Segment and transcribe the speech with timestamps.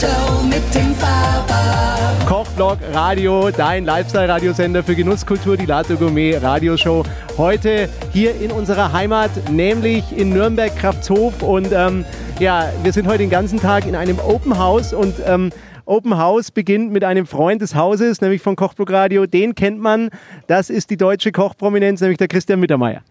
[0.00, 2.24] Show mit dem Faber.
[2.26, 7.04] Kochblog Radio, dein Lifestyle-Radiosender für Genusskultur, die Lato Gourmet Radioshow.
[7.36, 11.42] Heute hier in unserer Heimat, nämlich in Nürnberg-Kraftshof.
[11.42, 12.04] Und ähm,
[12.38, 15.50] ja, wir sind heute den ganzen Tag in einem Open House und ähm,
[15.84, 19.26] Open House beginnt mit einem Freund des Hauses, nämlich von Kochblog Radio.
[19.26, 20.08] Den kennt man.
[20.46, 23.02] Das ist die deutsche Kochprominenz, nämlich der Christian Mittermeier.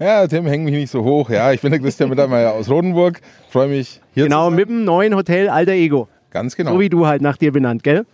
[0.00, 1.30] Ja, Tim, häng mich nicht so hoch.
[1.30, 3.20] Ja, ich bin der Christian Mittermeier aus Rodenburg.
[3.50, 4.56] Freue mich hier Genau, zu sein.
[4.56, 6.08] mit dem neuen Hotel Alter Ego.
[6.32, 6.72] Ganz genau.
[6.72, 8.06] So wie du halt nach dir benannt, gell?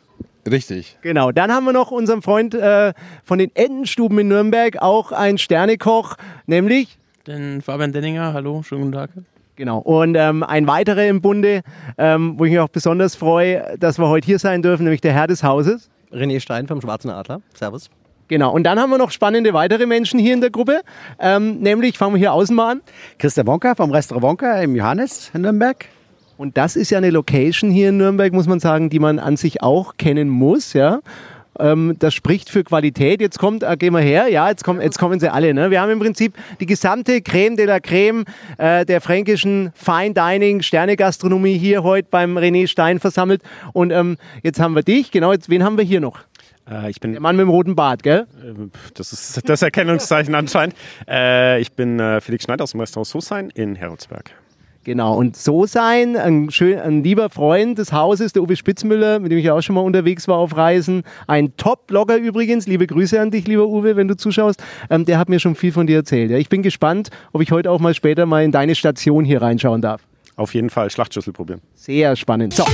[0.50, 0.98] Richtig.
[1.02, 5.38] Genau, dann haben wir noch unseren Freund äh, von den Entenstuben in Nürnberg, auch ein
[5.38, 9.10] Sternekoch, nämlich, Den Fabian Denninger, hallo, schönen guten Tag.
[9.56, 11.62] genau, und ähm, ein weiterer im Bunde,
[11.98, 15.12] ähm, wo ich mich auch besonders freue, dass wir heute hier sein dürfen, nämlich der
[15.12, 15.90] Herr des Hauses.
[16.12, 17.42] René Stein vom Schwarzen Adler.
[17.54, 17.90] Servus.
[18.28, 20.80] Genau, und dann haben wir noch spannende weitere Menschen hier in der Gruppe,
[21.18, 22.80] ähm, nämlich, fangen wir hier außen mal an,
[23.18, 25.86] Christa Wonka vom Restaurant Wonka im Johannes in Nürnberg.
[26.38, 29.36] Und das ist ja eine Location hier in Nürnberg, muss man sagen, die man an
[29.36, 31.00] sich auch kennen muss, ja.
[31.58, 33.20] Ähm, das spricht für Qualität.
[33.20, 35.52] Jetzt kommt, äh, gehen wir her, ja, jetzt, kommen, jetzt kommen sie alle.
[35.52, 35.72] Ne?
[35.72, 38.24] Wir haben im Prinzip die gesamte Creme de la Creme
[38.58, 43.42] äh, der fränkischen Fine Dining Sternegastronomie hier heute beim René Stein versammelt.
[43.72, 46.20] Und ähm, jetzt haben wir dich, genau, jetzt, wen haben wir hier noch?
[46.70, 48.28] Äh, ich Der bin, Mann mit dem roten Bart, gell?
[48.94, 50.76] das ist das Erkennungszeichen anscheinend.
[51.08, 54.30] Äh, ich bin äh, Felix Schneider aus dem Restaurant Soßein in Heroldsberg.
[54.88, 59.30] Genau, und so sein, ein, schön, ein lieber Freund des Hauses, der Uwe Spitzmüller, mit
[59.30, 63.30] dem ich auch schon mal unterwegs war auf Reisen, ein Top-Blogger übrigens, liebe Grüße an
[63.30, 66.30] dich, lieber Uwe, wenn du zuschaust, ähm, der hat mir schon viel von dir erzählt.
[66.30, 66.38] Ja.
[66.38, 69.82] Ich bin gespannt, ob ich heute auch mal später mal in deine Station hier reinschauen
[69.82, 70.00] darf.
[70.36, 71.60] Auf jeden Fall Schlachtschüssel probieren.
[71.74, 72.54] Sehr spannend.
[72.54, 72.64] So,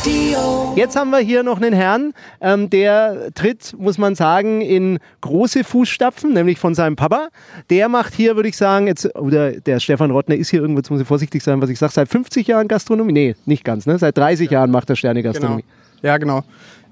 [0.00, 0.72] Radio.
[0.76, 5.62] jetzt haben wir hier noch einen Herrn, ähm, der tritt, muss man sagen, in große
[5.62, 7.28] Fußstapfen, nämlich von seinem Papa.
[7.68, 10.90] Der macht hier, würde ich sagen, jetzt, oder der Stefan Rottner ist hier irgendwo, jetzt
[10.90, 13.12] muss ich vorsichtig sein, was ich sage, seit 50 Jahren Gastronomie?
[13.12, 13.98] Nee, nicht ganz, ne?
[13.98, 15.64] Seit 30 Jahren macht er Sterne-Gastronomie.
[16.00, 16.44] Ja, genau.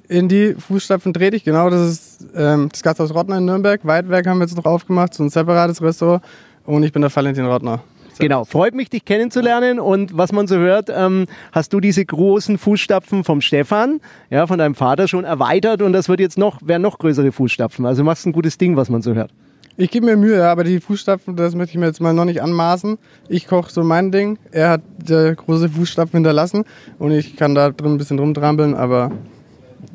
[0.08, 1.70] In die Fußstapfen trete ich, genau.
[1.70, 3.80] Das ist ähm, das Gasthaus Rottner in Nürnberg.
[3.84, 6.22] Weitwerk haben wir jetzt noch aufgemacht, so ein separates Restaurant.
[6.66, 7.82] Und ich bin der Valentin Rottner.
[8.18, 9.78] Genau, freut mich, dich kennenzulernen.
[9.80, 14.58] Und was man so hört, ähm, hast du diese großen Fußstapfen vom Stefan, ja, von
[14.58, 17.86] deinem Vater schon erweitert und das wird jetzt noch, werden noch größere Fußstapfen.
[17.86, 19.30] Also du machst ein gutes Ding, was man so hört.
[19.80, 22.42] Ich gebe mir Mühe, aber die Fußstapfen, das möchte ich mir jetzt mal noch nicht
[22.42, 22.98] anmaßen.
[23.28, 24.36] Ich koche so mein Ding.
[24.50, 26.64] Er hat äh, große Fußstapfen hinterlassen
[26.98, 29.12] und ich kann da drin ein bisschen rumtrampeln, aber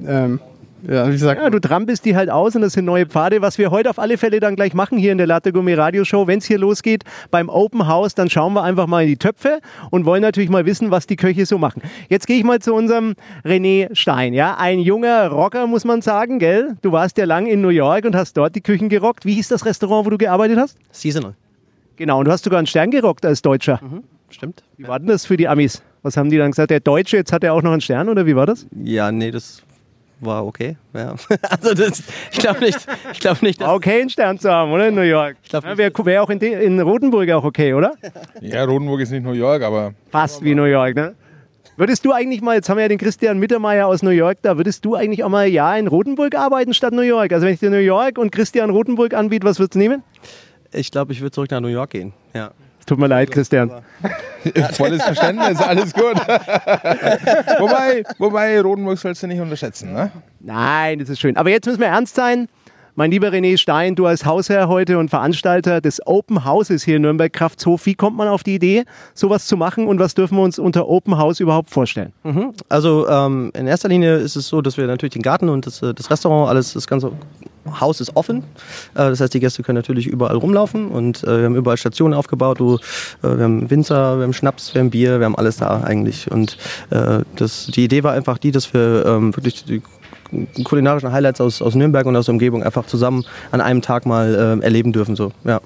[0.08, 0.40] ähm,
[0.88, 3.42] ja, wie gesagt, Ja, du trampelst die halt aus und das sind neue Pfade.
[3.42, 6.04] Was wir heute auf alle Fälle dann gleich machen hier in der Latte Gourmet Radio
[6.04, 9.18] Show, wenn es hier losgeht beim Open House, dann schauen wir einfach mal in die
[9.18, 9.60] Töpfe
[9.92, 11.82] und wollen natürlich mal wissen, was die Köche so machen.
[12.10, 16.40] Jetzt gehe ich mal zu unserem René Stein, ja, ein junger Rocker, muss man sagen,
[16.40, 16.76] gell?
[16.82, 19.26] Du warst ja lang in New York und hast dort die Küchen gerockt.
[19.26, 20.78] Wie hieß das Restaurant, wo du gearbeitet hast?
[20.92, 21.36] Seasonal.
[21.96, 23.80] Genau, und du hast sogar einen Stern gerockt als Deutscher.
[24.30, 24.64] Stimmt.
[24.78, 25.84] Wie war denn das für die Amis?
[26.02, 26.72] Was haben die dann gesagt?
[26.72, 28.66] Der Deutsche, jetzt hat er auch noch einen Stern oder wie war das?
[28.84, 29.62] Ja, nee, das
[30.26, 30.78] war okay.
[30.94, 31.16] Ja.
[31.50, 32.78] Also das, ich glaube nicht,
[33.14, 35.38] ich glaube nicht, dass, War okay, einen Stern zu haben, oder in New York?
[35.44, 37.94] Ich glaub ja, Wäre wär auch in, de- in Rotenburg auch okay, oder?
[38.42, 41.16] Ja, Rodenburg ist nicht New York, aber Fast wie New York, ne?
[41.76, 44.58] Würdest du eigentlich mal, jetzt haben wir ja den Christian Mittermeier aus New York da,
[44.58, 47.34] würdest du eigentlich auch mal ja in Rotenburg arbeiten statt New York?
[47.34, 50.04] Also wenn ich dir New York und Christian Rotenburg anbiete, was würdest du nehmen?
[50.76, 52.14] ich glaube, ich würde zurück nach New York gehen.
[52.34, 52.52] Ja.
[52.86, 53.72] Tut mir leid, Christian.
[54.74, 56.16] volles Verständnis, alles gut.
[57.60, 60.12] wobei, wobei, Rodenburg sollst du nicht unterschätzen, ne?
[60.40, 61.38] Nein, das ist schön.
[61.38, 62.50] Aber jetzt müssen wir ernst sein.
[62.96, 67.02] Mein lieber René Stein, du als Hausherr heute und Veranstalter des Open Houses hier in
[67.02, 68.84] Nürnberg Kraftshof, wie kommt man auf die Idee,
[69.16, 72.14] sowas zu machen und was dürfen wir uns unter Open House überhaupt vorstellen?
[72.70, 75.82] Also ähm, in erster Linie ist es so, dass wir natürlich den Garten und das,
[75.82, 77.12] äh, das Restaurant, alles, das ganze
[77.80, 78.44] Haus ist offen.
[78.94, 82.14] Äh, das heißt, die Gäste können natürlich überall rumlaufen und äh, wir haben überall Stationen
[82.14, 82.60] aufgebaut.
[82.60, 82.78] Wir
[83.24, 86.30] haben Winzer, wir haben Schnaps, wir haben Bier, wir haben alles da eigentlich.
[86.30, 86.58] Und
[86.90, 89.82] das, die Idee war einfach die, dass wir ähm, wirklich die
[90.64, 94.60] kulinarischen Highlights aus, aus Nürnberg und aus der Umgebung einfach zusammen an einem Tag mal
[94.62, 95.16] äh, erleben dürfen.
[95.16, 95.32] So.
[95.44, 95.62] Ja.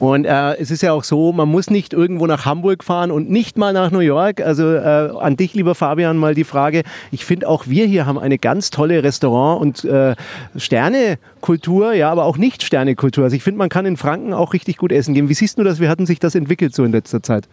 [0.00, 3.30] Und äh, es ist ja auch so, man muss nicht irgendwo nach Hamburg fahren und
[3.30, 4.40] nicht mal nach New York.
[4.40, 6.84] Also äh, an dich, lieber Fabian, mal die Frage.
[7.10, 10.16] Ich finde auch wir hier haben eine ganz tolle Restaurant- und äh,
[10.56, 13.24] Sternekultur, ja, aber auch nicht Sternekultur.
[13.24, 15.28] Also ich finde, man kann in Franken auch richtig gut essen gehen.
[15.28, 15.80] Wie siehst du das?
[15.80, 17.46] Wie hatten sich das entwickelt so in letzter Zeit?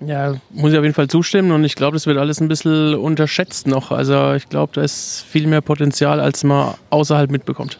[0.00, 2.94] Ja, muss ich auf jeden Fall zustimmen und ich glaube, das wird alles ein bisschen
[2.94, 3.92] unterschätzt noch.
[3.92, 7.78] Also ich glaube, da ist viel mehr Potenzial, als man außerhalb mitbekommt.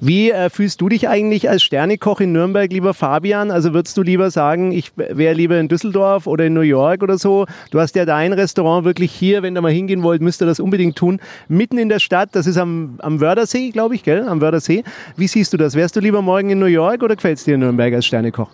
[0.00, 3.50] Wie äh, fühlst du dich eigentlich als Sternekoch in Nürnberg, lieber Fabian?
[3.50, 7.18] Also würdest du lieber sagen, ich wäre lieber in Düsseldorf oder in New York oder
[7.18, 7.46] so?
[7.70, 10.60] Du hast ja dein Restaurant wirklich hier, wenn ihr mal hingehen wollt, müsst ihr das
[10.60, 11.20] unbedingt tun.
[11.48, 14.28] Mitten in der Stadt, das ist am, am Wördersee, glaube ich, gell?
[14.28, 14.84] Am Wördersee.
[15.16, 15.74] Wie siehst du das?
[15.74, 18.50] Wärst du lieber morgen in New York oder gefällt es dir in Nürnberg als Sternekoch?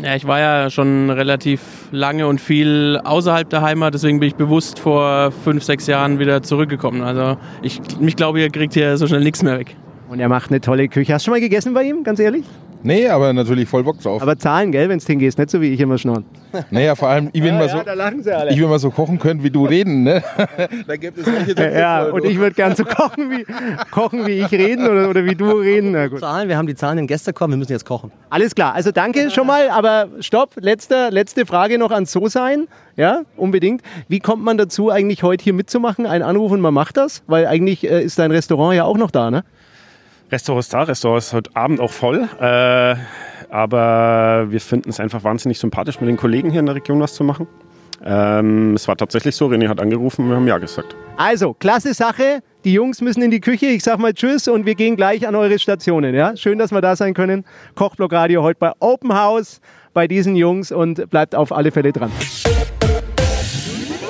[0.00, 1.60] Ja, ich war ja schon relativ
[1.90, 6.42] lange und viel außerhalb der Heimat, deswegen bin ich bewusst vor fünf, sechs Jahren wieder
[6.42, 7.02] zurückgekommen.
[7.02, 9.76] Also ich, mich glaube, ihr kriegt hier so schnell nichts mehr weg.
[10.08, 11.14] Und er macht eine tolle Küche.
[11.14, 12.44] Hast du schon mal gegessen bei ihm, ganz ehrlich?
[12.84, 14.22] Nee, aber natürlich voll Bock drauf.
[14.22, 16.24] Aber zahlen, gell, wenn es hingehst, nicht so wie ich immer schnorren.
[16.70, 18.50] naja, vor allem, ich will, mal so, da lachen sie alle.
[18.50, 20.02] ich will mal so kochen können, wie du reden.
[20.02, 20.22] Ne?
[20.86, 23.46] da gibt es welche Töpfe ja, und ich würde gern so kochen wie,
[23.90, 25.92] kochen, wie ich reden oder, oder wie du reden.
[25.92, 26.20] Na gut.
[26.20, 28.10] Zahlen, wir haben die zahlenden Gäste kommen, wir müssen jetzt kochen.
[28.30, 32.66] Alles klar, also danke schon mal, aber stopp, letzte, letzte Frage noch an So sein.
[32.96, 33.82] Ja, unbedingt.
[34.08, 36.04] Wie kommt man dazu, eigentlich heute hier mitzumachen?
[36.04, 37.22] Ein Anruf und man macht das?
[37.26, 39.44] Weil eigentlich äh, ist dein Restaurant ja auch noch da, ne?
[40.32, 42.26] Restaurant ist da, Restaurant ist heute Abend auch voll.
[42.40, 42.96] Äh,
[43.50, 47.12] aber wir finden es einfach wahnsinnig sympathisch, mit den Kollegen hier in der Region was
[47.12, 47.46] zu machen.
[48.02, 50.96] Ähm, es war tatsächlich so, René hat angerufen, wir haben Ja gesagt.
[51.18, 52.40] Also, klasse Sache.
[52.64, 53.66] Die Jungs müssen in die Küche.
[53.66, 56.14] Ich sag mal Tschüss und wir gehen gleich an eure Stationen.
[56.14, 56.34] Ja?
[56.34, 57.44] Schön, dass wir da sein können.
[57.74, 59.60] Kochblock Radio heute bei Open House
[59.92, 62.10] bei diesen Jungs und bleibt auf alle Fälle dran.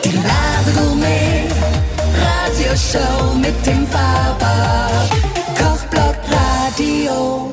[0.04, 1.50] Die Ladegourmet
[2.14, 4.82] Radioshow mit dem Faber.
[6.78, 7.51] Radio.